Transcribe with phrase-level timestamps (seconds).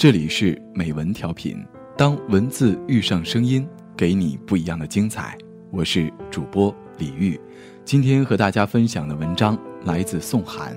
[0.00, 1.62] 这里是美文调频，
[1.94, 5.36] 当文字遇上声音，给你不一样的精彩。
[5.70, 7.38] 我是主播李玉，
[7.84, 10.74] 今天和大家分享的文章来自宋涵，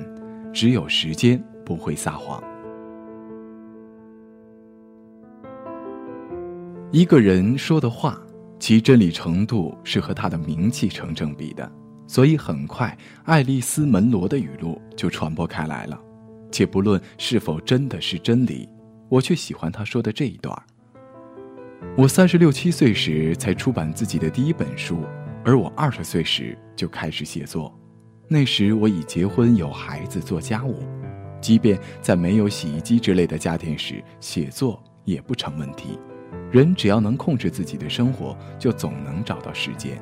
[0.52, 2.44] 只有时间不会撒谎。
[6.92, 8.22] 一个人说的话，
[8.60, 11.72] 其真理程度是和他的名气成正比的，
[12.08, 15.98] 所以很快，爱丽丝·门罗的语录就传播开来了。
[16.52, 18.68] 且不论是否真的是真理，
[19.14, 20.64] 我却喜欢他说的这一段
[21.96, 25.04] 我三十六七岁时才出版自己的第一本书，
[25.46, 27.72] 而我二十岁时就开始写作。
[28.28, 30.80] 那时我已结婚有孩子做家务，
[31.40, 36.00] 即便在没有洗衣机之类的家电时，写作也不成问题。
[36.52, 40.02] 人只要能控制自己的生活，就总能找到时间。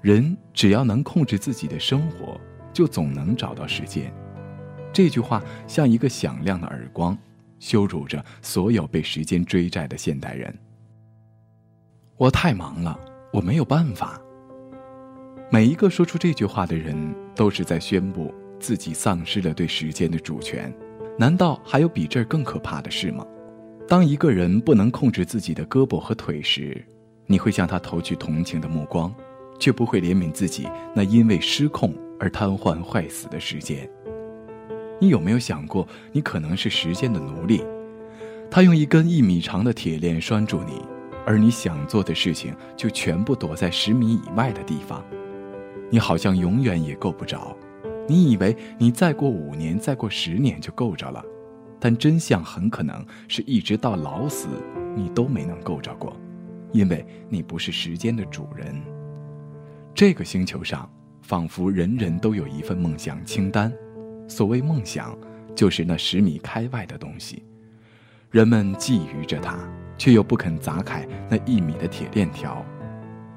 [0.00, 2.40] 人只要能控制自己的生活，
[2.72, 4.14] 就总能找到时间。
[4.92, 7.18] 这句话像一个响亮的耳光，
[7.58, 10.56] 羞辱着所有被时间追债的现代人。
[12.16, 12.98] 我太忙了，
[13.32, 14.20] 我没有办法。
[15.50, 20.72] 每一个说出这句话的人，都是在宣布自己丧失了对时间的主权。
[21.18, 23.26] 难道还有比这儿更可怕的事吗？
[23.88, 26.84] 当一个人不能控制自己的胳膊和腿时，
[27.26, 29.12] 你会向他投去同情的目光，
[29.58, 33.88] 却不会怜悯自己那因为失控而瘫痪坏死的时间。
[35.00, 37.62] 你有没有想过，你可能是时间的奴隶？
[38.50, 40.82] 他用一根一米长的铁链拴住你，
[41.26, 45.04] 而你想做的事情就全部躲在十米以外的地方。
[45.90, 47.56] 你好像永远也够不着。
[48.06, 51.22] 你以为你再过五年、再过十年就够着了，
[51.78, 54.48] 但真相很可能是一直到老死，
[54.96, 56.16] 你都没能够着过，
[56.72, 58.74] 因为你不是时间的主人。
[59.94, 63.70] 这个星球上，仿佛人人都有一份梦想清单。
[64.28, 65.18] 所谓梦想，
[65.56, 67.42] 就是那十米开外的东西，
[68.30, 69.58] 人们觊觎着它，
[69.96, 72.64] 却又不肯砸开那一米的铁链条。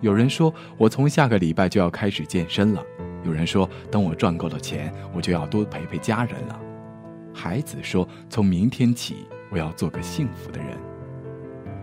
[0.01, 2.81] 有人说，我从下个礼拜就要开始健身了；
[3.23, 6.59] 有人说，等我赚够了钱，我就要多陪陪家人了。
[7.33, 10.75] 孩子说，从明天起，我要做个幸福的人。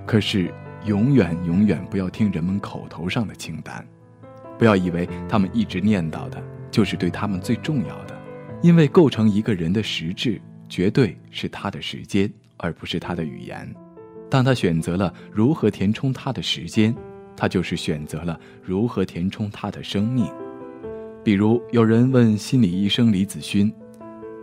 [0.04, 0.52] 可是，
[0.84, 3.86] 永远永远不要听人们口头上的清单，
[4.58, 8.17] 不要以为他们一直念叨的就是对他们最重要的。
[8.60, 13.72] 因为构成一个人的实质，绝对是他的时间，而不是他的语言。
[14.28, 16.94] 当他选择了如何填充他的时间，
[17.36, 20.26] 他就是选择了如何填充他的生命。
[21.24, 23.72] 比如，有人问心理医生李子勋：“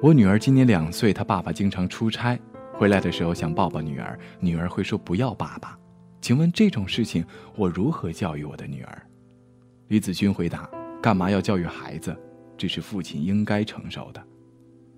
[0.02, 2.40] 我女儿今年两岁，她爸爸经常出差，
[2.74, 5.78] 回来的时候想抱抱女儿，女儿会说不要爸爸。
[6.22, 9.02] 请问这种事情，我如何教育我的女儿？”
[9.90, 10.70] 李子勋回答
[11.02, 12.16] ：“干嘛要教育孩子？”
[12.58, 14.24] 这是父亲应该承受的。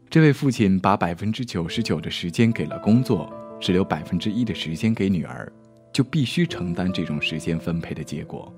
[0.09, 5.51] 这位父亲把百分之九十九的时间给了工作，只留百分之一的时间给女儿，
[5.91, 8.53] 就必须承担这种时间分配的结果。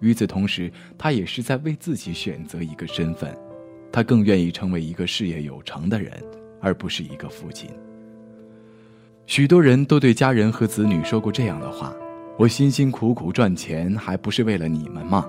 [0.00, 3.36] 与此同时，他也是在为自己选择一个身份，
[3.92, 6.12] 他更愿意成为一个事业有成的人，
[6.60, 7.70] 而不是一个父亲。
[9.26, 11.94] 许多人都对家人和子女说过这样的话
[12.38, 15.28] ：“我辛辛苦苦赚钱，还不是为了你们吗？”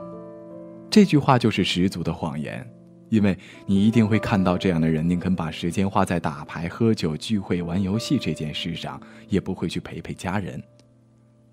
[0.89, 2.65] 这句话就是十足的谎言。
[3.09, 8.99] 因为你一定会看到这样的人，宁肯把时间花在打牌、喝酒、聚会、玩游戏这件事上，
[9.29, 10.61] 也不会去陪陪家人。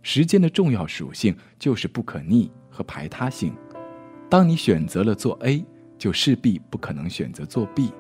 [0.03, 3.55] 时间的重要属性就是不可逆和排他性。
[4.29, 5.65] 当你选择了做 A，
[5.99, 7.93] 就势必不可能选择做 B。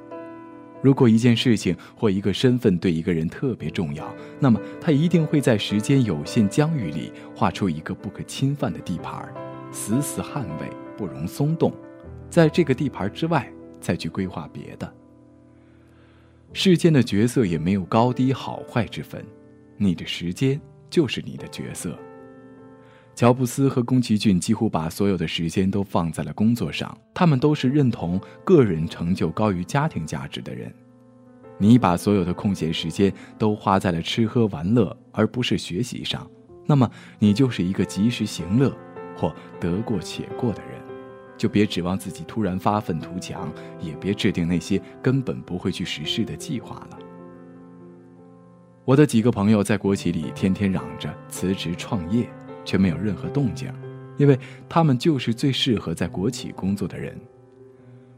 [0.82, 9.32] 如果一件事情或一个身份对一个人特别重要，那么他一定会在时间有限疆域里画出一个不可侵犯的地盘，
[9.70, 11.72] 死死捍卫，不容松动。
[12.32, 13.46] 在这个地盘之外，
[13.78, 14.90] 再去规划别的。
[16.54, 19.22] 世间的角色也没有高低好坏之分，
[19.76, 21.94] 你的时间就是你的角色。
[23.14, 30.74] 乔布斯和宫崎骏几乎把所有的时间都放在了工作上，他们都是认同个人成就高于家庭价值的人。
[31.58, 36.26] 你把所有的空闲时间都花在了吃喝玩乐，而不是学习上，
[36.64, 38.74] 那么你就是一个及时行乐
[39.14, 40.80] 或得过且过的人。
[41.42, 46.98] 就别指望自己突然发愤图强，也别制定那些根本不会去实施的计划了。
[48.84, 52.30] 我的几个朋友在国企里天天嚷着辞职创业，
[52.64, 53.74] 却没有任何动静，
[54.18, 57.20] 因为他们就是最适合在国企工作的人。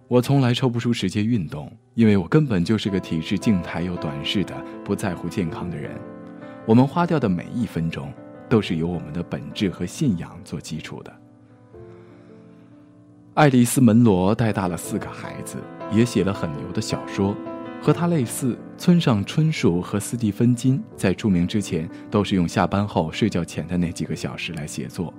[0.07, 4.55] 我从来抽不出时间运动，因为我根本就是个体质静态又短视的、
[4.85, 5.99] 不在乎健康的人。
[6.67, 8.13] 我们花掉的每一分钟，
[8.51, 11.24] 都是由我们的本质和信仰做基础的。
[13.35, 15.57] 爱丽丝·门罗带大了四个孩子，
[15.91, 17.37] 也写了很牛的小说，
[17.83, 25.13] 和他类似，村上春树和斯蒂芬金在出名之前都是用下班后睡觉前的那几个小时来写作。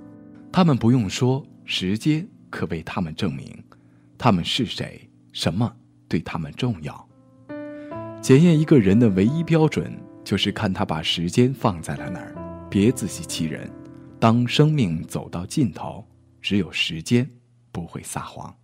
[0.50, 3.62] 他们不用说，时间可为他们证明，
[4.16, 5.70] 他们是谁，什么
[6.08, 7.06] 对他们重要。
[8.22, 9.92] 检验一个人的唯一标准，
[10.24, 12.34] 就是看他把时间放在了哪儿。
[12.70, 13.70] 别自欺欺人，
[14.18, 16.02] 当生命走到尽头，
[16.40, 17.28] 只有时间
[17.76, 18.56] 不会撒谎。